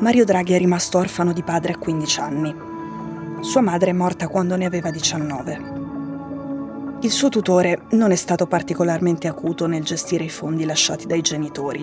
Mario 0.00 0.24
Draghi 0.24 0.52
è 0.52 0.58
rimasto 0.58 0.98
orfano 0.98 1.32
di 1.32 1.42
padre 1.42 1.72
a 1.72 1.76
15 1.76 2.20
anni. 2.20 2.54
Sua 3.40 3.60
madre 3.60 3.90
è 3.90 3.92
morta 3.92 4.28
quando 4.28 4.54
ne 4.54 4.64
aveva 4.64 4.92
19. 4.92 5.76
Il 7.00 7.10
suo 7.10 7.28
tutore 7.28 7.82
non 7.90 8.12
è 8.12 8.14
stato 8.14 8.46
particolarmente 8.46 9.26
acuto 9.26 9.66
nel 9.66 9.82
gestire 9.82 10.22
i 10.22 10.28
fondi 10.28 10.64
lasciati 10.64 11.06
dai 11.06 11.20
genitori 11.20 11.82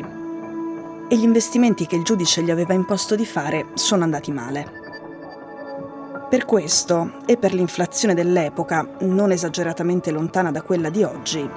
e 1.10 1.18
gli 1.18 1.24
investimenti 1.24 1.86
che 1.86 1.98
il 1.98 2.04
giudice 2.04 2.42
gli 2.42 2.52
aveva 2.52 2.74
imposto 2.74 3.16
di 3.16 3.26
fare 3.26 3.68
sono 3.74 4.04
andati 4.06 4.32
male. 4.32 4.84
Per 6.30 6.46
questo, 6.46 7.18
e 7.26 7.36
per 7.36 7.54
l'inflazione 7.54 8.14
dell'epoca, 8.14 8.88
non 9.02 9.32
esageratamente 9.32 10.12
lontana 10.12 10.52
da 10.52 10.62
quella 10.62 10.90
di 10.90 11.04
oggi, 11.04 11.48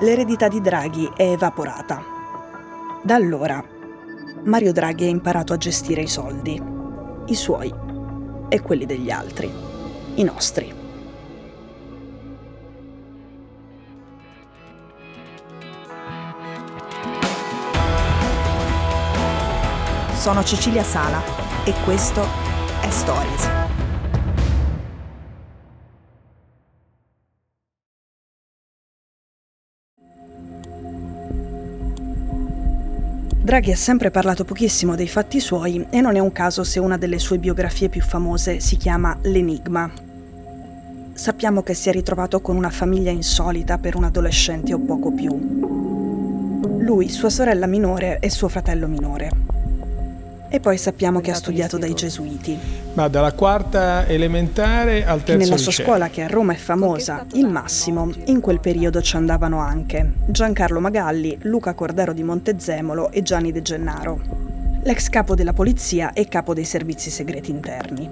l'eredità 0.00 0.46
di 0.48 0.60
Draghi 0.60 1.10
è 1.16 1.30
evaporata. 1.30 2.02
Da 3.02 3.14
allora, 3.14 3.73
Mario 4.44 4.72
Draghi 4.72 5.06
ha 5.06 5.08
imparato 5.08 5.54
a 5.54 5.56
gestire 5.56 6.02
i 6.02 6.06
soldi, 6.06 6.60
i 7.26 7.34
suoi 7.34 7.72
e 8.50 8.60
quelli 8.60 8.84
degli 8.84 9.10
altri, 9.10 9.50
i 10.16 10.22
nostri. 10.22 10.70
Sono 20.12 20.44
Cecilia 20.44 20.82
Sala 20.82 21.22
e 21.64 21.72
questo 21.82 22.22
è 22.82 22.90
Stories. 22.90 23.63
Draghi 33.54 33.70
ha 33.70 33.76
sempre 33.76 34.10
parlato 34.10 34.42
pochissimo 34.42 34.96
dei 34.96 35.06
fatti 35.06 35.38
suoi 35.38 35.86
e 35.88 36.00
non 36.00 36.16
è 36.16 36.18
un 36.18 36.32
caso 36.32 36.64
se 36.64 36.80
una 36.80 36.98
delle 36.98 37.20
sue 37.20 37.38
biografie 37.38 37.88
più 37.88 38.02
famose 38.02 38.58
si 38.58 38.76
chiama 38.76 39.16
L'Enigma. 39.22 39.88
Sappiamo 41.12 41.62
che 41.62 41.72
si 41.72 41.88
è 41.88 41.92
ritrovato 41.92 42.40
con 42.40 42.56
una 42.56 42.70
famiglia 42.70 43.12
insolita 43.12 43.78
per 43.78 43.94
un 43.94 44.02
adolescente 44.02 44.74
o 44.74 44.80
poco 44.80 45.12
più. 45.12 45.30
Lui, 46.80 47.08
sua 47.08 47.30
sorella 47.30 47.68
minore 47.68 48.18
e 48.18 48.28
suo 48.28 48.48
fratello 48.48 48.88
minore. 48.88 49.53
E 50.54 50.60
poi 50.60 50.78
sappiamo 50.78 51.20
che 51.20 51.32
ha 51.32 51.34
studiato 51.34 51.78
dai 51.78 51.94
gesuiti. 51.94 52.56
Ma 52.92 53.08
dalla 53.08 53.32
quarta 53.32 54.06
elementare 54.06 55.04
al 55.04 55.24
terzo 55.24 55.42
Nella 55.42 55.56
sua 55.56 55.70
liceo. 55.70 55.84
scuola, 55.84 56.08
che 56.10 56.22
a 56.22 56.28
Roma 56.28 56.52
è 56.52 56.56
famosa, 56.56 57.26
il 57.32 57.48
Massimo, 57.48 58.08
in 58.26 58.38
quel 58.38 58.60
periodo 58.60 59.02
ci 59.02 59.16
andavano 59.16 59.58
anche 59.58 60.12
Giancarlo 60.26 60.78
Magalli, 60.78 61.36
Luca 61.40 61.74
Cordero 61.74 62.12
di 62.12 62.22
Montezemolo 62.22 63.10
e 63.10 63.22
Gianni 63.22 63.50
De 63.50 63.62
Gennaro, 63.62 64.20
l'ex 64.84 65.08
capo 65.08 65.34
della 65.34 65.52
polizia 65.52 66.12
e 66.12 66.28
capo 66.28 66.54
dei 66.54 66.64
servizi 66.64 67.10
segreti 67.10 67.50
interni. 67.50 68.08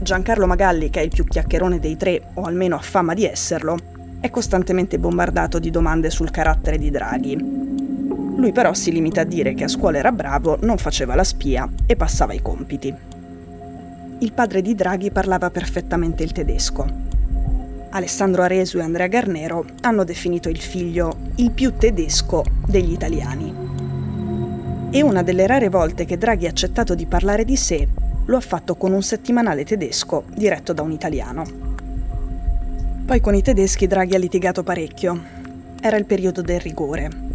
Giancarlo 0.00 0.46
Magalli, 0.46 0.88
che 0.88 1.00
è 1.00 1.02
il 1.02 1.10
più 1.10 1.24
chiacchierone 1.24 1.80
dei 1.80 1.96
tre, 1.96 2.22
o 2.34 2.42
almeno 2.42 2.76
ha 2.76 2.80
fama 2.80 3.12
di 3.12 3.24
esserlo, 3.24 3.76
è 4.20 4.30
costantemente 4.30 5.00
bombardato 5.00 5.58
di 5.58 5.70
domande 5.70 6.10
sul 6.10 6.30
carattere 6.30 6.78
di 6.78 6.92
Draghi, 6.92 7.71
lui 8.42 8.50
però 8.50 8.74
si 8.74 8.90
limita 8.90 9.20
a 9.20 9.24
dire 9.24 9.54
che 9.54 9.62
a 9.62 9.68
scuola 9.68 9.98
era 9.98 10.10
bravo, 10.10 10.58
non 10.62 10.76
faceva 10.76 11.14
la 11.14 11.22
spia 11.22 11.68
e 11.86 11.94
passava 11.94 12.32
i 12.32 12.42
compiti. 12.42 12.92
Il 14.18 14.32
padre 14.32 14.60
di 14.62 14.74
Draghi 14.74 15.12
parlava 15.12 15.48
perfettamente 15.48 16.24
il 16.24 16.32
tedesco. 16.32 16.84
Alessandro 17.90 18.42
Aresu 18.42 18.78
e 18.78 18.82
Andrea 18.82 19.06
Garnero 19.06 19.64
hanno 19.82 20.02
definito 20.02 20.48
il 20.48 20.58
figlio 20.58 21.18
il 21.36 21.52
più 21.52 21.76
tedesco 21.76 22.44
degli 22.66 22.90
italiani. 22.90 23.54
E 24.90 25.02
una 25.02 25.22
delle 25.22 25.46
rare 25.46 25.68
volte 25.68 26.04
che 26.04 26.18
Draghi 26.18 26.46
ha 26.46 26.50
accettato 26.50 26.96
di 26.96 27.06
parlare 27.06 27.44
di 27.44 27.56
sé 27.56 27.86
lo 28.24 28.36
ha 28.36 28.40
fatto 28.40 28.74
con 28.74 28.92
un 28.92 29.02
settimanale 29.02 29.64
tedesco 29.64 30.24
diretto 30.34 30.72
da 30.72 30.82
un 30.82 30.90
italiano. 30.90 31.44
Poi 33.06 33.20
con 33.20 33.36
i 33.36 33.42
tedeschi 33.42 33.86
Draghi 33.86 34.16
ha 34.16 34.18
litigato 34.18 34.64
parecchio. 34.64 35.20
Era 35.80 35.96
il 35.96 36.06
periodo 36.06 36.42
del 36.42 36.60
rigore, 36.60 37.30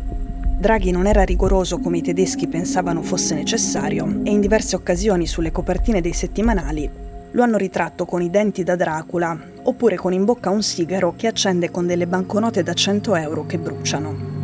Draghi 0.60 0.90
non 0.90 1.06
era 1.06 1.22
rigoroso 1.22 1.78
come 1.78 2.00
i 2.00 2.02
tedeschi 2.02 2.48
pensavano 2.48 3.04
fosse 3.04 3.36
necessario 3.36 4.22
e 4.24 4.32
in 4.32 4.40
diverse 4.40 4.76
occasioni 4.76 5.28
sulle 5.28 5.52
copertine 5.52 6.02
dei 6.02 6.14
settimanali 6.14 6.90
lo 7.30 7.44
hanno 7.44 7.58
ritratto 7.58 8.06
con 8.06 8.24
i 8.24 8.32
denti 8.32 8.64
da 8.64 8.76
Dracula 8.76 9.38
oppure 9.62 9.98
con 9.98 10.14
in 10.14 10.26
bocca 10.26 10.50
un 10.50 10.64
sigaro 10.64 11.14
che 11.16 11.28
accende 11.28 11.70
con 11.70 11.86
delle 11.86 12.08
banconote 12.08 12.64
da 12.64 12.74
100 12.74 13.16
euro 13.18 13.46
che 13.46 13.60
bruciano. 13.60 14.36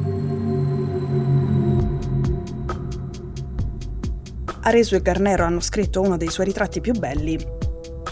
Aresu 4.61 4.93
e 4.93 5.01
Garnero 5.01 5.45
hanno 5.45 5.61
scritto 5.61 5.99
uno 5.99 6.15
dei 6.15 6.29
suoi 6.29 6.45
ritratti 6.45 6.79
più 6.79 6.93
belli 6.93 7.43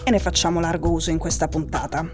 e 0.02 0.10
ne 0.10 0.18
facciamo 0.18 0.58
largo 0.58 0.90
uso 0.90 1.10
in 1.10 1.18
questa 1.18 1.46
puntata. 1.46 2.04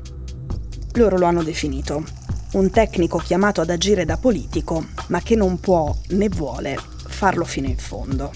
Loro 0.93 1.16
lo 1.16 1.25
hanno 1.25 1.43
definito 1.43 2.26
un 2.53 2.70
tecnico 2.70 3.19
chiamato 3.19 3.60
ad 3.60 3.70
agire 3.70 4.04
da 4.04 4.16
politico, 4.16 4.86
ma 5.09 5.20
che 5.20 5.36
non 5.36 5.60
può 5.60 5.94
né 6.10 6.28
vuole 6.28 6.78
farlo 7.06 7.44
fino 7.44 7.66
in 7.66 7.76
fondo. 7.76 8.32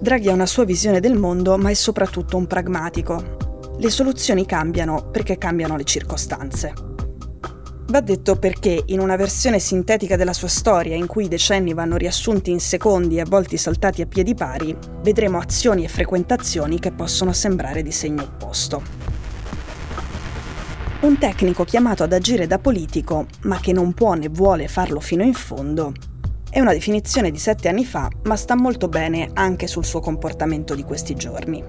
Draghi 0.00 0.28
ha 0.28 0.32
una 0.32 0.46
sua 0.46 0.64
visione 0.64 1.00
del 1.00 1.18
mondo, 1.18 1.58
ma 1.58 1.68
è 1.68 1.74
soprattutto 1.74 2.38
un 2.38 2.46
pragmatico. 2.46 3.36
Le 3.78 3.90
soluzioni 3.90 4.46
cambiano 4.46 5.10
perché 5.10 5.36
cambiano 5.36 5.76
le 5.76 5.84
circostanze. 5.84 6.72
Va 7.88 8.00
detto 8.00 8.36
perché, 8.36 8.84
in 8.86 9.00
una 9.00 9.16
versione 9.16 9.58
sintetica 9.58 10.16
della 10.16 10.32
sua 10.32 10.48
storia, 10.48 10.94
in 10.94 11.06
cui 11.06 11.24
i 11.24 11.28
decenni 11.28 11.74
vanno 11.74 11.96
riassunti 11.96 12.50
in 12.50 12.60
secondi 12.60 13.16
e 13.16 13.20
a 13.20 13.26
volte 13.28 13.56
saltati 13.56 14.00
a 14.00 14.06
piedi 14.06 14.34
pari, 14.34 14.74
vedremo 15.02 15.38
azioni 15.38 15.84
e 15.84 15.88
frequentazioni 15.88 16.78
che 16.78 16.92
possono 16.92 17.32
sembrare 17.32 17.82
di 17.82 17.92
segno 17.92 18.22
opposto. 18.22 18.99
Un 21.00 21.16
tecnico 21.16 21.64
chiamato 21.64 22.02
ad 22.02 22.12
agire 22.12 22.46
da 22.46 22.58
politico, 22.58 23.26
ma 23.44 23.58
che 23.58 23.72
non 23.72 23.94
può 23.94 24.12
né 24.12 24.28
vuole 24.28 24.68
farlo 24.68 25.00
fino 25.00 25.22
in 25.22 25.32
fondo, 25.32 25.94
è 26.50 26.60
una 26.60 26.74
definizione 26.74 27.30
di 27.30 27.38
sette 27.38 27.70
anni 27.70 27.86
fa, 27.86 28.10
ma 28.24 28.36
sta 28.36 28.54
molto 28.54 28.86
bene 28.88 29.30
anche 29.32 29.66
sul 29.66 29.86
suo 29.86 30.00
comportamento 30.00 30.74
di 30.74 30.82
questi 30.82 31.14
giorni. 31.14 31.64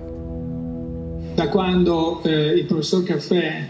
Da 1.33 1.47
quando 1.47 2.21
eh, 2.23 2.47
il 2.55 2.65
professor 2.65 3.03
Caffè, 3.03 3.67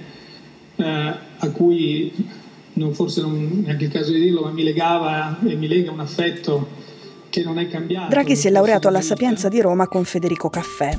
eh, 0.77 0.83
a 0.83 1.49
cui 1.51 2.11
non, 2.73 2.95
forse 2.95 3.21
non 3.21 3.35
è 3.35 3.65
neanche 3.67 3.83
il 3.83 3.91
caso 3.91 4.11
di 4.11 4.19
dirlo, 4.19 4.41
ma 4.41 4.49
mi 4.49 4.63
legava 4.63 5.37
e 5.45 5.53
mi 5.53 5.67
lega 5.67 5.91
un 5.91 5.99
affetto 5.99 6.69
che 7.29 7.43
non 7.43 7.59
è 7.59 7.67
cambiato. 7.67 8.09
Draghi 8.09 8.35
si 8.35 8.47
è 8.47 8.49
laureato 8.49 8.87
alla 8.87 9.01
Sapienza 9.01 9.47
di 9.47 9.61
Roma 9.61 9.87
con 9.87 10.05
Federico 10.05 10.49
Caffè, 10.49 10.89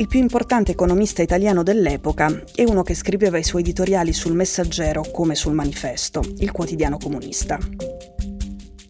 il 0.00 0.06
più 0.06 0.18
importante 0.18 0.72
economista 0.72 1.20
italiano 1.20 1.62
dell'epoca 1.62 2.42
e 2.54 2.64
uno 2.64 2.82
che 2.82 2.94
scriveva 2.94 3.36
i 3.36 3.44
suoi 3.44 3.60
editoriali 3.60 4.14
sul 4.14 4.32
Messaggero 4.32 5.04
come 5.12 5.34
sul 5.34 5.52
Manifesto, 5.52 6.22
il 6.38 6.50
quotidiano 6.52 6.96
comunista. 6.96 7.58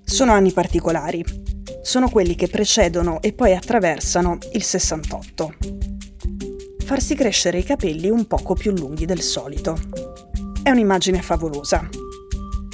Sono 0.05 0.33
anni 0.33 0.53
particolari. 0.53 1.25
Sono 1.83 2.09
quelli 2.09 2.37
che 2.37 2.47
precedono 2.47 3.21
e 3.23 3.33
poi 3.33 3.57
attraversano 3.57 4.39
il 4.53 4.63
68. 4.63 5.55
Farsi 6.85 7.17
crescere 7.17 7.59
i 7.59 7.65
capelli 7.65 8.09
un 8.09 8.29
poco 8.29 8.55
più 8.55 8.71
lunghi 8.71 9.05
del 9.05 9.21
solito. 9.21 9.77
È 10.63 10.71
un'immagine 10.71 11.21
favolosa. 11.23 11.89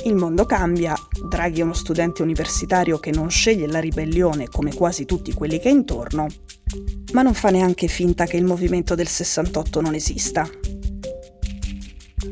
Il 0.05 0.15
mondo 0.15 0.45
cambia, 0.45 0.95
Draghi 1.27 1.61
è 1.61 1.65
uno 1.65 1.73
studente 1.73 2.21
universitario 2.21 2.99
che 2.99 3.13
non 3.13 3.31
sceglie 3.31 3.67
la 3.67 3.81
ribellione 3.81 4.49
come 4.49 4.75
quasi 4.75 5.07
tutti 5.07 5.33
quelli 5.33 5.59
che 5.59 5.71
è 5.71 5.73
intorno, 5.73 6.27
ma 7.13 7.22
non 7.22 7.34
fa 7.34 7.51
neanche 7.51 7.86
finta 7.86 8.27
che 8.27 8.36
il 8.36 8.45
movimento 8.45 8.95
del 8.95 9.09
68 9.09 9.80
non 9.80 9.95
esista. 9.95 10.48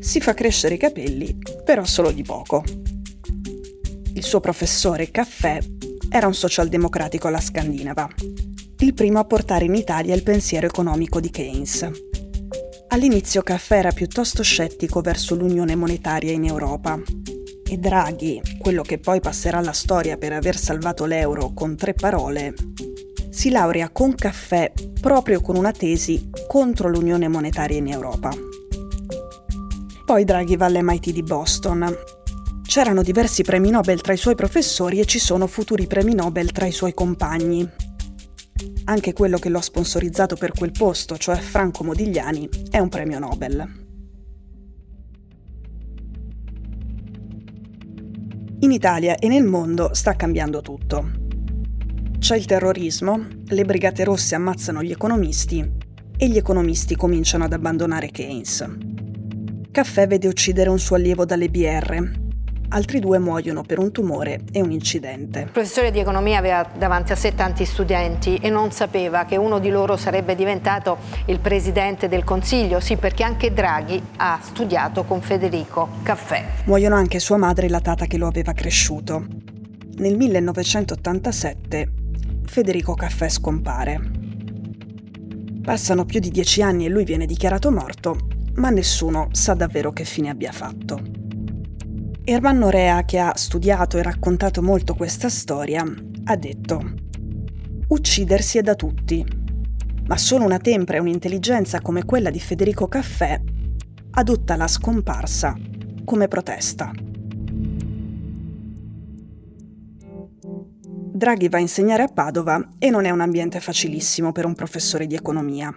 Si 0.00 0.20
fa 0.20 0.34
crescere 0.34 0.75
i 0.75 0.78
capelli, 0.78 1.38
però 1.64 1.84
solo 1.84 2.10
di 2.10 2.22
poco. 2.22 2.62
Il 4.14 4.22
suo 4.22 4.40
professore 4.40 5.10
Caffè 5.10 5.58
era 6.08 6.26
un 6.26 6.34
socialdemocratico 6.34 7.28
alla 7.28 7.40
scandinava, 7.40 8.08
il 8.78 8.94
primo 8.94 9.19
a 9.19 9.25
portare 9.25 9.64
in 9.64 9.75
Italia 9.75 10.14
il 10.14 10.22
pensiero 10.22 10.66
economico 10.66 11.20
di 11.20 11.30
Keynes. 11.30 11.88
All'inizio 12.88 13.42
Caffè 13.42 13.78
era 13.78 13.92
piuttosto 13.92 14.42
scettico 14.42 15.00
verso 15.00 15.34
l'unione 15.34 15.75
monetaria 15.75 16.32
in 16.32 16.44
Europa 16.44 17.00
e 17.66 17.76
Draghi, 17.78 18.40
quello 18.58 18.82
che 18.82 18.98
poi 18.98 19.20
passerà 19.20 19.58
alla 19.58 19.72
storia 19.72 20.16
per 20.16 20.32
aver 20.32 20.56
salvato 20.56 21.06
l'euro 21.06 21.52
con 21.54 21.76
tre 21.76 21.94
parole, 21.94 22.54
si 23.34 23.50
laurea 23.50 23.90
con 23.90 24.14
caffè 24.14 24.72
proprio 25.00 25.40
con 25.40 25.56
una 25.56 25.72
tesi 25.72 26.31
contro 26.46 26.88
l'unione 26.88 27.26
monetaria 27.26 27.78
in 27.78 27.88
Europa. 27.88 28.31
Poi 30.06 30.25
Draghi 30.25 30.56
va 30.56 30.66
all'MIT 30.66 31.10
di 31.10 31.22
Boston. 31.25 31.84
C'erano 32.64 33.02
diversi 33.02 33.42
premi 33.42 33.70
Nobel 33.70 34.00
tra 34.02 34.12
i 34.12 34.16
suoi 34.16 34.36
professori 34.36 35.00
e 35.00 35.04
ci 35.04 35.19
sono 35.19 35.48
futuri 35.48 35.88
premi 35.88 36.14
Nobel 36.14 36.52
tra 36.52 36.66
i 36.66 36.72
suoi 36.72 36.94
compagni. 36.94 37.69
Anche 38.84 39.12
quello 39.12 39.38
che 39.38 39.48
lo 39.48 39.58
ha 39.58 39.62
sponsorizzato 39.62 40.37
per 40.37 40.52
quel 40.52 40.70
posto, 40.70 41.19
cioè 41.19 41.37
Franco 41.37 41.82
Modigliani, 41.82 42.48
è 42.70 42.78
un 42.78 42.88
premio 42.88 43.19
Nobel. 43.19 43.82
In 48.60 48.70
Italia 48.70 49.16
e 49.16 49.26
nel 49.26 49.44
mondo 49.44 49.92
sta 49.92 50.14
cambiando 50.14 50.60
tutto 50.60 51.22
C'è 52.25 52.37
il 52.37 52.47
terrorismo, 52.47 53.23
le 53.49 53.65
brigate 53.67 54.03
rosse 54.03 54.35
ammazzano 54.35 54.82
gli 54.82 54.91
economisti 54.91 55.62
e 56.17 56.26
gli 56.26 56.38
economisti 56.38 56.97
cominciano 56.97 57.44
ad 57.44 57.53
abbandonare 57.53 58.09
Keynes. 58.11 58.67
Caffè 59.71 60.06
vede 60.06 60.26
uccidere 60.26 60.71
un 60.71 60.79
suo 60.79 60.97
allievo 60.97 61.26
dalle 61.26 61.50
BR, 61.50 62.03
altri 62.71 63.00
due 63.00 63.19
muoiono 63.19 63.61
per 63.61 63.79
un 63.79 63.93
tumore 63.93 64.41
e 64.53 64.62
un 64.62 64.71
incidente. 64.71 65.41
Il 65.41 65.50
professore 65.50 65.91
di 65.91 65.99
economia 65.99 66.38
aveva 66.38 66.67
davanti 66.79 67.12
a 67.12 67.15
sé 67.15 67.35
tanti 67.35 67.67
studenti 67.67 68.37
e 68.37 68.49
non 68.49 68.73
sapeva 68.73 69.26
che 69.26 69.37
uno 69.37 69.59
di 69.59 69.69
loro 69.69 69.99
sarebbe 69.99 70.35
diventato 70.35 70.97
il 71.26 71.41
presidente 71.41 72.09
del 72.09 72.25
Consiglio, 72.25 72.81
sì 72.81 72.97
perché 72.97 73.23
anche 73.23 73.53
Draghi 73.53 74.03
ha 74.17 74.41
studiato 74.43 75.05
con 75.05 75.21
Federico 75.21 75.88
Caffè. 76.03 76.43
Muoiono 76.65 76.94
anche 76.94 77.19
sua 77.19 77.37
madre 77.37 77.67
e 77.67 77.69
la 77.69 77.81
tata 77.81 78.06
che 78.06 78.17
lo 78.17 78.29
aveva 78.29 78.55
cresciuto. 78.55 79.26
Nel 79.97 80.17
1987 80.17 82.03
Federico 82.46 82.94
Caffè 82.94 83.29
scompare. 83.29 84.00
Passano 85.62 86.05
più 86.05 86.20
di 86.20 86.31
dieci 86.31 86.62
anni 86.62 86.87
e 86.87 86.88
lui 86.88 87.05
viene 87.05 87.26
dichiarato 87.26 87.70
morto, 87.70 88.17
ma 88.55 88.70
nessuno 88.70 89.29
sa 89.32 89.55
davvero 89.55 89.93
che 89.93 90.05
fine 90.05 90.31
abbia 90.31 90.52
fatto. 90.52 91.00
Erman 92.25 92.58
Norea, 92.58 93.05
che 93.05 93.19
ha 93.19 93.37
studiato 93.37 93.99
e 93.99 94.02
raccontato 94.02 94.62
molto 94.62 94.94
questa 94.94 95.29
storia, 95.29 95.85
ha 96.25 96.37
detto 96.37 96.94
Uccidersi 97.88 98.58
è 98.58 98.62
da 98.62 98.75
tutti, 98.75 99.25
ma 100.06 100.17
solo 100.17 100.44
una 100.44 100.58
tempra 100.58 100.97
e 100.97 101.00
un'intelligenza 101.00 101.81
come 101.81 102.05
quella 102.05 102.31
di 102.31 102.40
Federico 102.40 102.88
Caffè 102.88 103.40
adotta 104.12 104.56
la 104.56 104.69
scomparsa 104.69 105.55
come 106.05 106.29
protesta. 106.29 106.93
Draghi 111.16 111.49
va 111.49 111.58
a 111.58 111.61
insegnare 111.61 112.02
a 112.02 112.08
Padova 112.08 112.70
e 112.76 112.90
non 112.90 113.05
è 113.05 113.11
un 113.11 113.20
ambiente 113.20 113.61
facilissimo 113.61 114.32
per 114.32 114.46
un 114.46 114.55
professore 114.56 115.06
di 115.06 115.14
economia. 115.14 115.72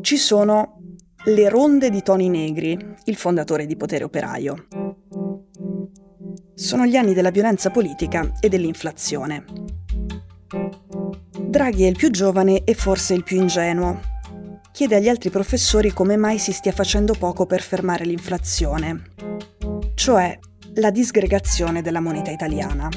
Ci 0.00 0.16
sono 0.16 0.80
le 1.26 1.48
ronde 1.48 1.90
di 1.90 2.02
Toni 2.02 2.28
Negri, 2.28 2.76
il 3.04 3.14
fondatore 3.14 3.66
di 3.66 3.76
Potere 3.76 4.02
Operaio. 4.02 4.66
Sono 6.54 6.86
gli 6.86 6.96
anni 6.96 7.14
della 7.14 7.30
violenza 7.30 7.70
politica 7.70 8.32
e 8.40 8.48
dell'inflazione. 8.48 9.44
Draghi 11.38 11.84
è 11.84 11.88
il 11.88 11.96
più 11.96 12.10
giovane 12.10 12.64
e 12.64 12.74
forse 12.74 13.14
il 13.14 13.22
più 13.22 13.36
ingenuo. 13.36 14.00
Chiede 14.72 14.96
agli 14.96 15.08
altri 15.08 15.30
professori 15.30 15.92
come 15.92 16.16
mai 16.16 16.40
si 16.40 16.50
stia 16.50 16.72
facendo 16.72 17.14
poco 17.16 17.46
per 17.46 17.62
fermare 17.62 18.04
l'inflazione, 18.04 19.02
cioè 19.94 20.36
la 20.74 20.90
disgregazione 20.90 21.80
della 21.80 22.00
moneta 22.00 22.32
italiana. 22.32 22.88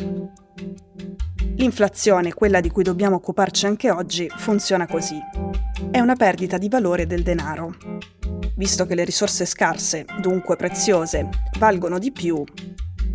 L'inflazione, 1.59 2.33
quella 2.33 2.61
di 2.61 2.69
cui 2.69 2.83
dobbiamo 2.83 3.17
occuparci 3.17 3.65
anche 3.65 3.91
oggi, 3.91 4.31
funziona 4.33 4.87
così. 4.87 5.19
È 5.91 5.99
una 5.99 6.15
perdita 6.15 6.57
di 6.57 6.69
valore 6.69 7.05
del 7.05 7.21
denaro. 7.21 7.75
Visto 8.55 8.85
che 8.85 8.95
le 8.95 9.03
risorse 9.03 9.45
scarse, 9.45 10.05
dunque 10.21 10.55
preziose, 10.55 11.27
valgono 11.57 11.99
di 11.99 12.13
più, 12.13 12.41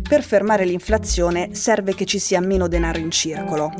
per 0.07 0.21
fermare 0.21 0.63
l'inflazione 0.63 1.55
serve 1.55 1.95
che 1.95 2.05
ci 2.05 2.19
sia 2.19 2.39
meno 2.39 2.67
denaro 2.67 2.99
in 2.99 3.09
circolo, 3.09 3.73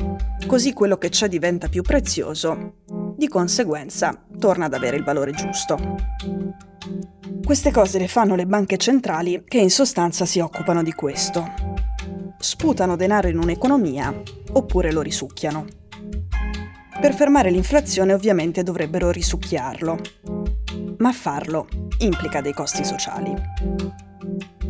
così 0.48 0.72
quello 0.72 0.98
che 0.98 1.10
c'è 1.10 1.28
diventa 1.28 1.68
più 1.68 1.82
prezioso, 1.82 2.78
di 3.16 3.28
conseguenza 3.28 4.26
torna 4.36 4.64
ad 4.64 4.74
avere 4.74 4.96
il 4.96 5.04
valore 5.04 5.30
giusto. 5.30 5.78
Queste 7.44 7.70
cose 7.70 8.00
le 8.00 8.08
fanno 8.08 8.34
le 8.34 8.46
banche 8.46 8.78
centrali 8.78 9.44
che 9.46 9.58
in 9.58 9.70
sostanza 9.70 10.24
si 10.24 10.40
occupano 10.40 10.82
di 10.82 10.92
questo. 10.92 11.75
Sputano 12.46 12.94
denaro 12.94 13.26
in 13.26 13.38
un'economia 13.38 14.22
oppure 14.52 14.92
lo 14.92 15.02
risucchiano. 15.02 15.64
Per 17.00 17.12
fermare 17.12 17.50
l'inflazione 17.50 18.12
ovviamente 18.12 18.62
dovrebbero 18.62 19.10
risucchiarlo, 19.10 19.98
ma 20.98 21.10
farlo 21.12 21.66
implica 21.98 22.40
dei 22.40 22.52
costi 22.52 22.84
sociali. 22.84 23.34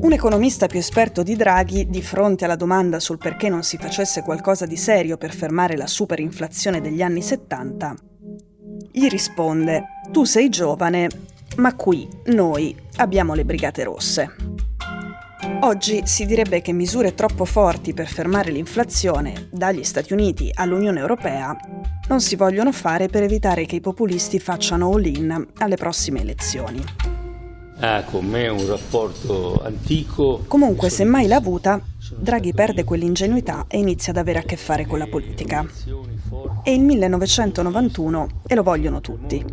Un 0.01 0.11
economista 0.11 0.69
più 0.69 0.79
esperto 0.79 1.23
di 1.23 1.37
Draghi, 1.37 1.91
di 1.91 2.01
fronte 2.01 2.47
alla 2.47 2.57
domanda 2.57 2.99
sul 2.99 3.19
perché 3.19 3.51
non 3.51 3.63
si 3.63 3.77
facesse 3.77 4.23
qualcosa 4.23 4.65
di 4.65 4.79
serio 4.79 5.19
per 5.19 5.35
fermare 5.35 5.77
la 5.77 5.87
superinflazione 5.87 6.81
degli 6.81 7.03
anni 7.03 7.21
70, 7.21 7.95
gli 8.91 9.07
risponde, 9.07 9.85
tu 10.11 10.25
sei 10.25 10.49
giovane, 10.49 11.11
ma 11.57 11.75
qui 11.75 12.09
noi 12.29 12.75
abbiamo 12.97 13.35
le 13.35 13.45
brigate 13.45 13.85
rosse. 13.85 14.56
Oggi 15.61 16.03
si 16.05 16.27
direbbe 16.27 16.61
che 16.61 16.73
misure 16.73 17.15
troppo 17.15 17.45
forti 17.45 17.95
per 17.95 18.07
fermare 18.07 18.51
l'inflazione, 18.51 19.49
dagli 19.51 19.83
Stati 19.85 20.13
Uniti 20.13 20.51
all'Unione 20.55 21.01
Europea, 21.01 21.57
non 22.09 22.21
si 22.21 22.37
vogliono 22.37 22.73
fare 22.73 23.09
per 23.09 23.23
evitare 23.23 23.67
che 23.67 23.77
i 23.77 23.81
populisti 23.81 24.39
facciano 24.39 24.91
all-in 24.91 25.47
alle 25.59 25.77
prossime 25.77 26.21
elezioni 26.21 26.85
ha 27.79 28.03
con 28.05 28.25
me 28.25 28.49
un 28.49 28.67
rapporto 28.67 29.63
antico. 29.63 30.45
Comunque, 30.47 30.89
se 30.89 31.05
mai 31.05 31.27
l'ha 31.27 31.37
avuta, 31.37 31.81
Draghi 32.17 32.55
perde 32.55 32.85
quell'ingenuità 32.85 33.67
e 33.69 33.79
inizia 33.79 34.13
ad 34.13 34.19
avere 34.19 34.39
a 34.39 34.43
che 34.43 34.57
fare 34.57 34.87
con 34.87 34.99
la 34.99 35.07
politica. 35.07 35.67
È 36.63 36.71
il 36.71 36.81
1991 36.81 38.29
e 38.47 38.55
lo 38.55 38.63
vogliono 38.63 39.01
tutti. 39.01 39.45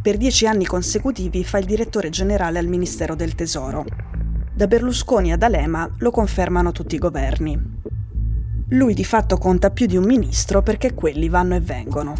Per 0.00 0.16
dieci 0.16 0.46
anni 0.46 0.64
consecutivi 0.64 1.44
fa 1.44 1.58
il 1.58 1.66
direttore 1.66 2.08
generale 2.08 2.58
al 2.58 2.66
Ministero 2.66 3.16
del 3.16 3.34
Tesoro. 3.34 3.84
Da 4.58 4.66
Berlusconi 4.66 5.32
ad 5.32 5.44
Alema 5.44 5.88
lo 5.98 6.10
confermano 6.10 6.72
tutti 6.72 6.96
i 6.96 6.98
governi. 6.98 7.56
Lui 8.70 8.92
di 8.92 9.04
fatto 9.04 9.36
conta 9.38 9.70
più 9.70 9.86
di 9.86 9.96
un 9.96 10.02
ministro 10.02 10.62
perché 10.62 10.94
quelli 10.94 11.28
vanno 11.28 11.54
e 11.54 11.60
vengono. 11.60 12.14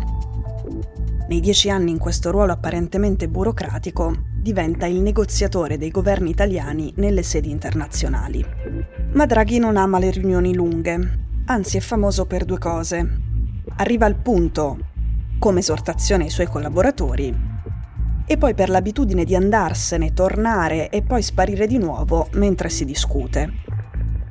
Nei 1.29 1.41
dieci 1.41 1.69
anni 1.69 1.91
in 1.91 1.99
questo 1.99 2.31
ruolo 2.31 2.53
apparentemente 2.53 3.27
burocratico 3.27 4.15
diventa 4.41 4.87
il 4.87 5.01
negoziatore 5.01 5.79
dei 5.79 5.91
governi 5.91 6.31
italiani 6.31 6.93
nelle 6.99 7.25
sedi 7.25 7.51
internazionali. 7.51 8.47
Ma 9.15 9.27
Draghi 9.27 9.59
non 9.59 9.77
ama 9.77 9.99
le 9.99 10.13
riunioni 10.13 10.55
lunghe, 10.55 11.19
anzi 11.47 11.79
è 11.79 11.81
famoso 11.81 12.27
per 12.27 12.45
due 12.45 12.59
cose. 12.59 13.21
Arriva 13.79 14.07
al 14.07 14.15
punto, 14.15 14.79
come 15.41 15.59
esortazione 15.59 16.23
ai 16.23 16.31
suoi 16.31 16.47
collaboratori, 16.47 17.48
e 18.31 18.37
poi 18.37 18.53
per 18.53 18.69
l'abitudine 18.69 19.25
di 19.25 19.35
andarsene, 19.35 20.13
tornare 20.13 20.91
e 20.91 21.01
poi 21.01 21.23
sparire 21.23 21.67
di 21.67 21.79
nuovo 21.79 22.29
mentre 22.33 22.69
si 22.69 22.85
discute. 22.85 23.51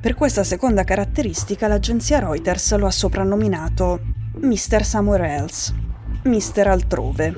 Per 0.00 0.14
questa 0.14 0.44
seconda 0.44 0.84
caratteristica 0.84 1.66
l'agenzia 1.66 2.20
Reuters 2.20 2.76
lo 2.76 2.86
ha 2.86 2.90
soprannominato 2.92 4.00
Mr. 4.40 4.84
Somewhere 4.84 5.28
Else, 5.34 5.74
Mr. 6.22 6.68
Altrove. 6.68 7.36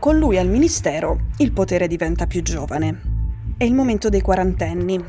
Con 0.00 0.18
lui 0.18 0.38
al 0.38 0.48
ministero 0.48 1.20
il 1.36 1.52
potere 1.52 1.86
diventa 1.86 2.26
più 2.26 2.42
giovane. 2.42 3.00
È 3.56 3.62
il 3.62 3.74
momento 3.74 4.08
dei 4.08 4.20
quarantenni. 4.20 5.00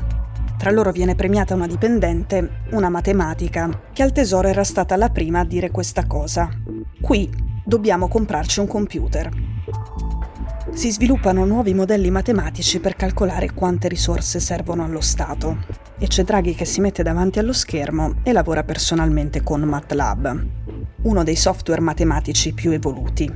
Tra 0.56 0.70
loro 0.70 0.92
viene 0.92 1.16
premiata 1.16 1.54
una 1.54 1.66
dipendente, 1.66 2.62
una 2.70 2.88
matematica, 2.88 3.68
che 3.92 4.04
al 4.04 4.12
tesoro 4.12 4.46
era 4.46 4.62
stata 4.62 4.94
la 4.94 5.08
prima 5.08 5.40
a 5.40 5.44
dire 5.44 5.72
questa 5.72 6.06
cosa. 6.06 6.48
Qui 7.00 7.28
dobbiamo 7.64 8.06
comprarci 8.06 8.60
un 8.60 8.68
computer. 8.68 9.30
Si 10.72 10.92
sviluppano 10.92 11.44
nuovi 11.44 11.74
modelli 11.74 12.10
matematici 12.10 12.78
per 12.78 12.94
calcolare 12.94 13.52
quante 13.52 13.88
risorse 13.88 14.38
servono 14.38 14.84
allo 14.84 15.00
Stato. 15.00 15.58
E 15.98 16.06
c'è 16.06 16.22
Draghi 16.22 16.54
che 16.54 16.64
si 16.64 16.80
mette 16.80 17.02
davanti 17.02 17.38
allo 17.38 17.52
schermo 17.52 18.14
e 18.22 18.32
lavora 18.32 18.62
personalmente 18.62 19.42
con 19.42 19.60
MATLAB, 19.62 20.46
uno 21.02 21.24
dei 21.24 21.36
software 21.36 21.80
matematici 21.80 22.54
più 22.54 22.70
evoluti. 22.70 23.30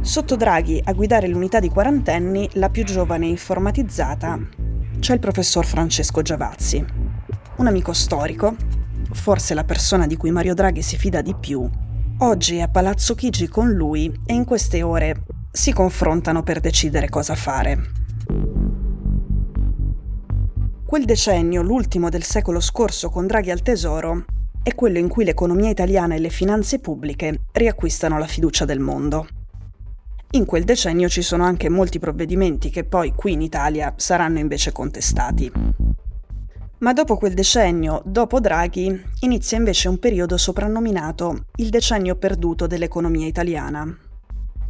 Sotto 0.00 0.36
Draghi 0.36 0.80
a 0.82 0.92
guidare 0.92 1.28
l'unità 1.28 1.58
di 1.58 1.68
quarantenni, 1.68 2.48
la 2.54 2.70
più 2.70 2.84
giovane 2.84 3.26
informatizzata, 3.26 4.38
c'è 5.00 5.14
il 5.14 5.20
professor 5.20 5.66
Francesco 5.66 6.22
Giavazzi, 6.22 6.82
un 7.56 7.66
amico 7.66 7.92
storico, 7.92 8.54
forse 9.12 9.52
la 9.52 9.64
persona 9.64 10.06
di 10.06 10.16
cui 10.16 10.30
Mario 10.30 10.54
Draghi 10.54 10.80
si 10.80 10.96
fida 10.96 11.20
di 11.20 11.34
più. 11.34 11.68
Oggi 12.18 12.56
è 12.56 12.60
a 12.60 12.68
Palazzo 12.68 13.14
Chigi 13.14 13.48
con 13.48 13.70
lui 13.70 14.12
e 14.24 14.32
in 14.32 14.44
queste 14.44 14.82
ore 14.82 15.24
si 15.52 15.72
confrontano 15.72 16.42
per 16.42 16.60
decidere 16.60 17.08
cosa 17.08 17.34
fare. 17.34 17.78
Quel 20.84 21.04
decennio, 21.04 21.62
l'ultimo 21.62 22.08
del 22.08 22.22
secolo 22.22 22.60
scorso 22.60 23.10
con 23.10 23.26
Draghi 23.26 23.50
al 23.50 23.62
Tesoro, 23.62 24.24
è 24.62 24.74
quello 24.74 24.98
in 24.98 25.08
cui 25.08 25.24
l'economia 25.24 25.70
italiana 25.70 26.14
e 26.14 26.18
le 26.18 26.28
finanze 26.28 26.78
pubbliche 26.78 27.42
riacquistano 27.52 28.18
la 28.18 28.26
fiducia 28.26 28.64
del 28.64 28.80
mondo. 28.80 29.26
In 30.32 30.44
quel 30.44 30.64
decennio 30.64 31.08
ci 31.08 31.22
sono 31.22 31.44
anche 31.44 31.68
molti 31.68 31.98
provvedimenti 31.98 32.70
che 32.70 32.84
poi 32.84 33.12
qui 33.14 33.32
in 33.32 33.40
Italia 33.40 33.92
saranno 33.96 34.38
invece 34.38 34.70
contestati. 34.70 35.50
Ma 36.78 36.92
dopo 36.92 37.16
quel 37.16 37.34
decennio, 37.34 38.02
dopo 38.04 38.40
Draghi, 38.40 39.02
inizia 39.20 39.58
invece 39.58 39.88
un 39.88 39.98
periodo 39.98 40.36
soprannominato 40.36 41.46
il 41.56 41.68
decennio 41.68 42.16
perduto 42.16 42.66
dell'economia 42.66 43.26
italiana, 43.26 43.96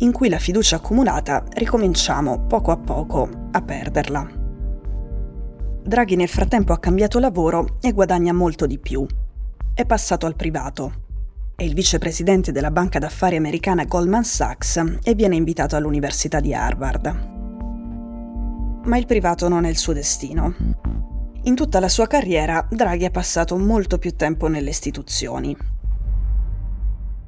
in 0.01 0.13
cui 0.13 0.29
la 0.29 0.39
fiducia 0.39 0.77
accumulata 0.77 1.45
ricominciamo 1.55 2.47
poco 2.47 2.71
a 2.71 2.77
poco 2.77 3.29
a 3.51 3.63
perderla. 3.63 4.29
Draghi 5.83 6.17
nel 6.17 6.29
frattempo 6.29 6.73
ha 6.73 6.79
cambiato 6.79 7.19
lavoro 7.19 7.77
e 7.81 7.93
guadagna 7.93 8.33
molto 8.33 8.67
di 8.67 8.79
più. 8.79 9.07
è 9.75 9.87
passato 9.87 10.27
al 10.27 10.37
privato. 10.37 11.09
È 11.57 11.63
il 11.63 11.75
vicepresidente 11.75 12.53
della 12.53 12.71
banca 12.71 12.99
d'affari 12.99 13.37
americana 13.37 13.85
Goldman 13.85 14.25
Sachs 14.25 14.99
e 15.03 15.15
viene 15.15 15.37
invitato 15.37 15.77
all'Università 15.77 16.41
di 16.41 16.53
Harvard. 16.53 17.29
Ma 18.85 18.97
il 18.97 19.07
privato 19.07 19.49
non 19.49 19.65
è 19.65 19.69
il 19.69 19.79
suo 19.79 19.93
destino. 19.93 20.55
In 21.43 21.55
tutta 21.55 21.81
la 21.81 21.89
sua 21.89 22.07
carriera 22.07 22.67
Draghi 22.69 23.07
ha 23.07 23.11
passato 23.11 23.57
molto 23.57 23.99
più 23.99 24.15
tempo 24.17 24.49
nelle 24.49 24.71
istituzioni. 24.71 25.57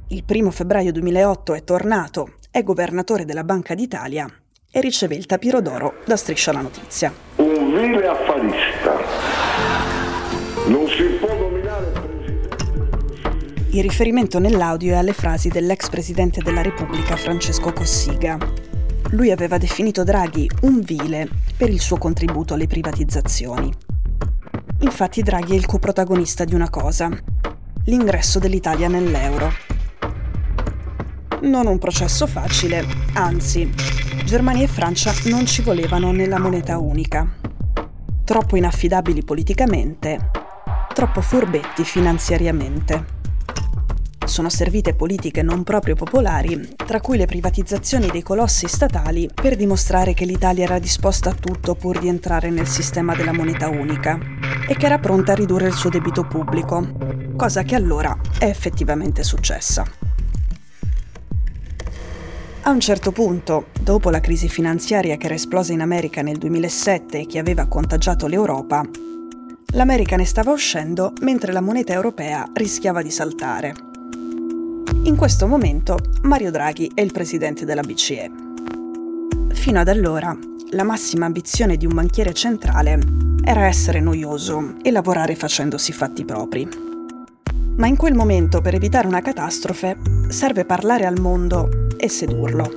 Il 0.08 0.24
1 0.26 0.50
febbraio 0.50 0.92
2008 0.92 1.54
è 1.54 1.64
tornato, 1.64 2.34
è 2.52 2.62
governatore 2.62 3.24
della 3.24 3.44
Banca 3.44 3.74
d'Italia 3.74 4.30
e 4.70 4.80
riceve 4.82 5.14
il 5.14 5.24
tapiro 5.24 5.62
d'oro 5.62 5.94
da 6.04 6.16
Striscia 6.16 6.52
la 6.52 6.60
Notizia. 6.60 7.10
Un 7.36 7.72
vile 7.74 8.06
affarista. 8.06 8.98
Non 10.66 10.86
si 10.86 11.02
può 11.18 11.34
nominare 11.34 12.10
il 13.74 13.82
riferimento 13.82 14.38
nell'audio 14.38 14.92
è 14.92 14.96
alle 14.96 15.14
frasi 15.14 15.48
dell'ex 15.48 15.88
presidente 15.88 16.42
della 16.42 16.60
Repubblica 16.60 17.16
Francesco 17.16 17.72
Cossiga. 17.72 18.36
Lui 19.12 19.30
aveva 19.30 19.56
definito 19.56 20.04
Draghi 20.04 20.46
un 20.60 20.80
vile 20.80 21.26
per 21.56 21.70
il 21.70 21.80
suo 21.80 21.96
contributo 21.96 22.52
alle 22.52 22.66
privatizzazioni. 22.66 23.72
Infatti 24.80 25.22
Draghi 25.22 25.52
è 25.54 25.56
il 25.56 25.64
coprotagonista 25.64 26.44
di 26.44 26.54
una 26.54 26.68
cosa, 26.68 27.08
l'ingresso 27.86 28.38
dell'Italia 28.38 28.88
nell'euro. 28.88 29.50
Non 31.42 31.66
un 31.66 31.78
processo 31.78 32.26
facile, 32.26 32.86
anzi, 33.14 33.68
Germania 34.24 34.64
e 34.64 34.68
Francia 34.68 35.12
non 35.24 35.44
ci 35.44 35.62
volevano 35.62 36.12
nella 36.12 36.38
moneta 36.38 36.78
unica. 36.78 37.36
Troppo 38.24 38.56
inaffidabili 38.56 39.24
politicamente, 39.24 40.30
troppo 40.94 41.20
furbetti 41.20 41.84
finanziariamente 41.84 43.20
sono 44.32 44.48
servite 44.48 44.94
politiche 44.94 45.42
non 45.42 45.62
proprio 45.62 45.94
popolari, 45.94 46.74
tra 46.74 47.00
cui 47.00 47.18
le 47.18 47.26
privatizzazioni 47.26 48.08
dei 48.08 48.22
colossi 48.22 48.66
statali, 48.66 49.28
per 49.34 49.56
dimostrare 49.56 50.14
che 50.14 50.24
l'Italia 50.24 50.64
era 50.64 50.78
disposta 50.78 51.28
a 51.30 51.34
tutto 51.34 51.74
pur 51.74 51.98
di 51.98 52.08
entrare 52.08 52.48
nel 52.48 52.66
sistema 52.66 53.14
della 53.14 53.34
moneta 53.34 53.68
unica 53.68 54.18
e 54.66 54.74
che 54.74 54.86
era 54.86 54.98
pronta 54.98 55.32
a 55.32 55.34
ridurre 55.34 55.66
il 55.66 55.74
suo 55.74 55.90
debito 55.90 56.26
pubblico, 56.26 56.92
cosa 57.36 57.62
che 57.62 57.74
allora 57.74 58.16
è 58.38 58.46
effettivamente 58.46 59.22
successa. 59.22 60.01
A 62.64 62.70
un 62.70 62.78
certo 62.78 63.10
punto, 63.10 63.66
dopo 63.80 64.08
la 64.08 64.20
crisi 64.20 64.48
finanziaria 64.48 65.16
che 65.16 65.26
era 65.26 65.34
esplosa 65.34 65.72
in 65.72 65.80
America 65.80 66.22
nel 66.22 66.38
2007 66.38 67.18
e 67.18 67.26
che 67.26 67.40
aveva 67.40 67.66
contagiato 67.66 68.28
l'Europa, 68.28 68.88
l'America 69.72 70.14
ne 70.14 70.24
stava 70.24 70.52
uscendo 70.52 71.12
mentre 71.22 71.50
la 71.50 71.60
moneta 71.60 71.92
europea 71.92 72.48
rischiava 72.54 73.02
di 73.02 73.10
saltare. 73.10 73.74
In 75.02 75.16
questo 75.16 75.48
momento 75.48 75.98
Mario 76.22 76.52
Draghi 76.52 76.92
è 76.94 77.00
il 77.00 77.10
presidente 77.10 77.64
della 77.64 77.82
BCE. 77.82 78.30
Fino 79.48 79.80
ad 79.80 79.88
allora, 79.88 80.38
la 80.70 80.84
massima 80.84 81.26
ambizione 81.26 81.76
di 81.76 81.84
un 81.84 81.94
banchiere 81.94 82.32
centrale 82.32 83.00
era 83.42 83.66
essere 83.66 83.98
noioso 83.98 84.76
e 84.82 84.92
lavorare 84.92 85.34
facendosi 85.34 85.90
fatti 85.90 86.24
propri. 86.24 86.68
Ma 87.74 87.88
in 87.88 87.96
quel 87.96 88.14
momento, 88.14 88.60
per 88.60 88.76
evitare 88.76 89.08
una 89.08 89.20
catastrofe, 89.20 89.96
serve 90.28 90.64
parlare 90.64 91.06
al 91.06 91.18
mondo 91.18 91.81
e 92.02 92.08
sedurlo. 92.08 92.68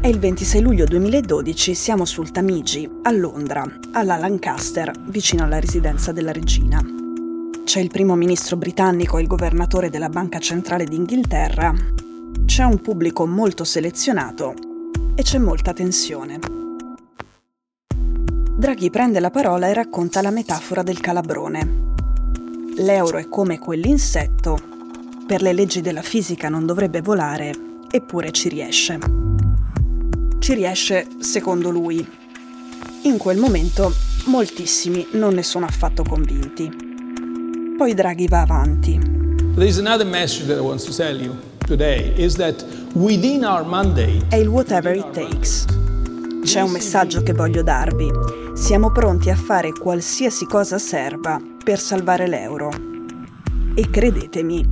È 0.00 0.08
il 0.08 0.18
26 0.18 0.60
luglio 0.60 0.84
2012, 0.86 1.72
siamo 1.72 2.04
sul 2.04 2.32
Tamigi, 2.32 2.90
a 3.02 3.12
Londra, 3.12 3.64
alla 3.92 4.16
Lancaster, 4.16 4.90
vicino 5.04 5.44
alla 5.44 5.60
residenza 5.60 6.10
della 6.10 6.32
regina. 6.32 6.84
C'è 7.62 7.78
il 7.78 7.90
primo 7.90 8.16
ministro 8.16 8.56
britannico 8.56 9.18
e 9.18 9.20
il 9.20 9.28
governatore 9.28 9.88
della 9.88 10.08
Banca 10.08 10.40
Centrale 10.40 10.84
d'Inghilterra. 10.84 11.72
C'è 12.44 12.64
un 12.64 12.80
pubblico 12.80 13.24
molto 13.24 13.62
selezionato 13.62 14.54
e 15.14 15.22
c'è 15.22 15.38
molta 15.38 15.72
tensione. 15.72 16.40
Draghi 18.56 18.90
prende 18.90 19.20
la 19.20 19.30
parola 19.30 19.68
e 19.68 19.74
racconta 19.74 20.20
la 20.22 20.30
metafora 20.30 20.82
del 20.82 20.98
calabrone. 20.98 21.94
L'euro 22.78 23.18
è 23.18 23.28
come 23.28 23.60
quell'insetto. 23.60 24.58
Per 25.24 25.40
le 25.40 25.52
leggi 25.52 25.80
della 25.80 26.02
fisica 26.02 26.48
non 26.48 26.66
dovrebbe 26.66 27.00
volare, 27.00 27.70
eppure 27.92 28.30
ci 28.32 28.48
riesce. 28.48 28.98
Ci 30.38 30.54
riesce 30.54 31.06
secondo 31.18 31.70
lui. 31.70 32.04
In 33.02 33.18
quel 33.18 33.36
momento 33.36 33.92
moltissimi 34.24 35.06
non 35.12 35.34
ne 35.34 35.42
sono 35.42 35.66
affatto 35.66 36.02
convinti. 36.02 36.70
Poi 37.76 37.94
Draghi 37.94 38.26
va 38.26 38.40
avanti. 38.40 38.98
There's 39.54 39.78
another 39.78 40.06
message 40.06 40.46
that 40.46 40.56
I 40.56 40.60
want 40.60 40.82
to 40.84 40.94
tell 40.94 41.20
you 41.20 41.36
today 41.66 42.12
is 42.16 42.36
that 42.36 42.64
within 42.94 43.44
our 43.44 43.64
mandate 43.64 44.24
È 44.28 44.36
il 44.36 44.48
whatever 44.48 44.96
it 44.96 45.10
takes. 45.10 45.66
C'è 46.42 46.62
un 46.62 46.70
messaggio 46.70 47.22
che 47.22 47.34
voglio 47.34 47.62
darvi. 47.62 48.10
Siamo 48.54 48.90
pronti 48.90 49.30
a 49.30 49.36
fare 49.36 49.72
qualsiasi 49.72 50.46
cosa 50.46 50.78
serva 50.78 51.40
per 51.62 51.78
salvare 51.78 52.26
l'euro. 52.26 52.70
E 53.74 53.88
credetemi, 53.90 54.66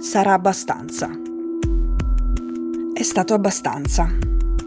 sarà 0.00 0.32
abbastanza. 0.32 1.26
È 2.98 3.04
stato 3.04 3.32
abbastanza. 3.32 4.10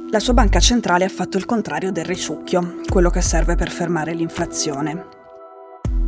La 0.09 0.19
sua 0.21 0.31
banca 0.31 0.61
centrale 0.61 1.03
ha 1.03 1.09
fatto 1.09 1.35
il 1.35 1.43
contrario 1.43 1.91
del 1.91 2.05
risucchio, 2.05 2.77
quello 2.87 3.09
che 3.09 3.19
serve 3.19 3.55
per 3.55 3.69
fermare 3.69 4.13
l'inflazione 4.13 5.19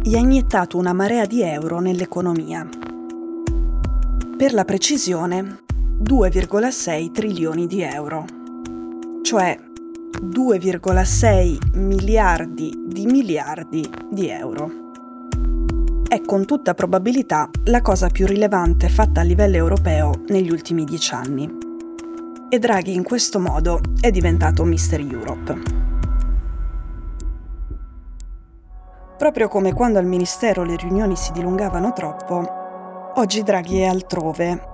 gli 0.01 0.15
ha 0.15 0.19
iniettato 0.19 0.77
una 0.77 0.93
marea 0.93 1.25
di 1.25 1.41
euro 1.41 1.81
nell'economia. 1.81 2.65
Per 4.37 4.53
la 4.53 4.63
precisione, 4.63 5.63
2,6 6.01 7.11
trilioni 7.11 7.67
di 7.67 7.81
euro, 7.81 8.25
cioè 9.21 9.57
2,6 10.21 11.77
miliardi 11.77 12.73
di 12.85 13.05
miliardi 13.05 13.89
di 14.09 14.29
euro. 14.29 14.71
È 16.07 16.21
con 16.21 16.45
tutta 16.45 16.73
probabilità 16.73 17.49
la 17.65 17.81
cosa 17.81 18.07
più 18.07 18.25
rilevante 18.27 18.87
fatta 18.87 19.19
a 19.19 19.23
livello 19.23 19.57
europeo 19.57 20.23
negli 20.27 20.51
ultimi 20.51 20.85
dieci 20.85 21.13
anni. 21.13 21.62
E 22.53 22.59
Draghi 22.59 22.93
in 22.93 23.01
questo 23.01 23.39
modo 23.39 23.81
è 23.99 24.11
diventato 24.11 24.63
Mr. 24.63 24.99
Europe. 24.99 25.59
Proprio 29.17 29.47
come 29.47 29.73
quando 29.73 29.97
al 29.97 30.05
Ministero 30.05 30.61
le 30.61 30.75
riunioni 30.75 31.15
si 31.15 31.31
dilungavano 31.31 31.93
troppo, 31.93 33.11
oggi 33.15 33.41
Draghi 33.41 33.79
è 33.79 33.85
altrove, 33.85 34.67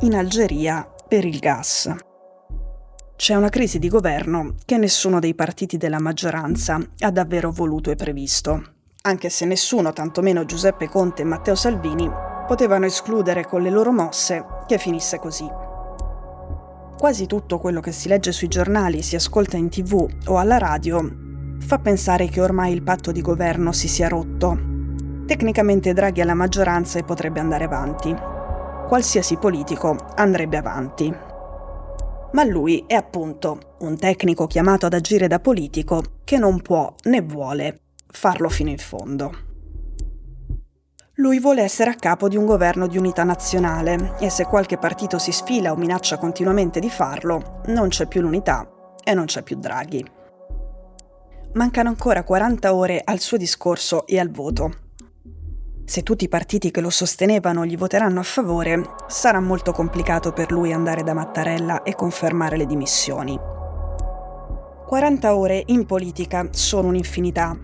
in 0.00 0.14
Algeria, 0.14 0.86
per 1.08 1.24
il 1.24 1.38
gas. 1.38 1.90
C'è 3.16 3.34
una 3.34 3.48
crisi 3.48 3.78
di 3.78 3.88
governo 3.88 4.56
che 4.66 4.76
nessuno 4.76 5.18
dei 5.18 5.34
partiti 5.34 5.78
della 5.78 6.00
maggioranza 6.00 6.78
ha 6.98 7.10
davvero 7.10 7.50
voluto 7.50 7.90
e 7.90 7.94
previsto, 7.94 8.62
anche 9.00 9.30
se 9.30 9.46
nessuno, 9.46 9.94
tantomeno 9.94 10.44
Giuseppe 10.44 10.86
Conte 10.86 11.22
e 11.22 11.24
Matteo 11.24 11.54
Salvini, 11.54 12.10
potevano 12.46 12.84
escludere 12.84 13.46
con 13.46 13.62
le 13.62 13.70
loro 13.70 13.90
mosse 13.90 14.44
che 14.66 14.76
finisse 14.76 15.18
così. 15.18 15.61
Quasi 17.02 17.26
tutto 17.26 17.58
quello 17.58 17.80
che 17.80 17.90
si 17.90 18.06
legge 18.06 18.30
sui 18.30 18.46
giornali, 18.46 19.02
si 19.02 19.16
ascolta 19.16 19.56
in 19.56 19.68
tv 19.68 20.06
o 20.26 20.38
alla 20.38 20.56
radio 20.56 21.04
fa 21.58 21.80
pensare 21.80 22.28
che 22.28 22.40
ormai 22.40 22.72
il 22.72 22.84
patto 22.84 23.10
di 23.10 23.20
governo 23.20 23.72
si 23.72 23.88
sia 23.88 24.06
rotto. 24.06 24.56
Tecnicamente 25.26 25.94
Draghi 25.94 26.20
ha 26.20 26.24
la 26.24 26.34
maggioranza 26.34 27.00
e 27.00 27.02
potrebbe 27.02 27.40
andare 27.40 27.64
avanti. 27.64 28.14
Qualsiasi 28.86 29.36
politico 29.36 30.12
andrebbe 30.14 30.56
avanti. 30.56 31.12
Ma 32.30 32.44
lui 32.44 32.84
è 32.86 32.94
appunto 32.94 33.74
un 33.80 33.98
tecnico 33.98 34.46
chiamato 34.46 34.86
ad 34.86 34.94
agire 34.94 35.26
da 35.26 35.40
politico 35.40 36.04
che 36.22 36.38
non 36.38 36.62
può 36.62 36.94
né 37.06 37.20
vuole 37.20 37.80
farlo 38.12 38.48
fino 38.48 38.70
in 38.70 38.78
fondo. 38.78 39.50
Lui 41.22 41.38
vuole 41.38 41.62
essere 41.62 41.88
a 41.88 41.94
capo 41.94 42.26
di 42.26 42.36
un 42.36 42.44
governo 42.44 42.88
di 42.88 42.98
unità 42.98 43.22
nazionale 43.22 44.16
e 44.18 44.28
se 44.28 44.44
qualche 44.44 44.76
partito 44.76 45.20
si 45.20 45.30
sfila 45.30 45.70
o 45.70 45.76
minaccia 45.76 46.18
continuamente 46.18 46.80
di 46.80 46.90
farlo, 46.90 47.60
non 47.66 47.90
c'è 47.90 48.08
più 48.08 48.22
l'unità 48.22 48.68
e 49.04 49.14
non 49.14 49.26
c'è 49.26 49.42
più 49.42 49.54
Draghi. 49.54 50.04
Mancano 51.52 51.90
ancora 51.90 52.24
40 52.24 52.74
ore 52.74 53.00
al 53.04 53.20
suo 53.20 53.36
discorso 53.36 54.04
e 54.04 54.18
al 54.18 54.32
voto. 54.32 54.72
Se 55.84 56.02
tutti 56.02 56.24
i 56.24 56.28
partiti 56.28 56.72
che 56.72 56.80
lo 56.80 56.90
sostenevano 56.90 57.64
gli 57.64 57.76
voteranno 57.76 58.18
a 58.18 58.24
favore, 58.24 58.82
sarà 59.06 59.38
molto 59.38 59.70
complicato 59.70 60.32
per 60.32 60.50
lui 60.50 60.72
andare 60.72 61.04
da 61.04 61.14
Mattarella 61.14 61.84
e 61.84 61.94
confermare 61.94 62.56
le 62.56 62.66
dimissioni. 62.66 63.38
40 64.88 65.36
ore 65.36 65.62
in 65.66 65.86
politica 65.86 66.48
sono 66.50 66.88
un'infinità. 66.88 67.56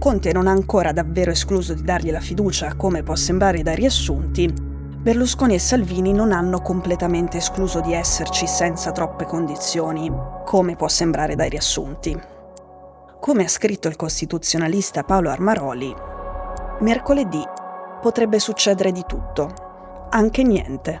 Conte 0.00 0.32
non 0.32 0.46
ha 0.46 0.50
ancora 0.50 0.92
davvero 0.92 1.30
escluso 1.30 1.74
di 1.74 1.82
dargli 1.82 2.10
la 2.10 2.20
fiducia, 2.20 2.74
come 2.74 3.02
può 3.02 3.14
sembrare 3.14 3.62
dai 3.62 3.76
riassunti. 3.76 4.50
Berlusconi 4.50 5.52
e 5.52 5.58
Salvini 5.58 6.14
non 6.14 6.32
hanno 6.32 6.62
completamente 6.62 7.36
escluso 7.36 7.82
di 7.82 7.92
esserci 7.92 8.46
senza 8.46 8.92
troppe 8.92 9.26
condizioni, 9.26 10.10
come 10.46 10.74
può 10.74 10.88
sembrare 10.88 11.34
dai 11.34 11.50
riassunti. 11.50 12.18
Come 13.20 13.44
ha 13.44 13.48
scritto 13.48 13.88
il 13.88 13.96
costituzionalista 13.96 15.02
Paolo 15.02 15.28
Armaroli, 15.28 15.94
mercoledì 16.80 17.44
potrebbe 18.00 18.38
succedere 18.38 18.92
di 18.92 19.04
tutto, 19.06 20.08
anche 20.08 20.42
niente. 20.42 21.00